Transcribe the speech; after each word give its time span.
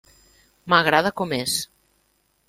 M'agrada 0.73 1.11
com 1.21 1.35
és. 1.37 1.59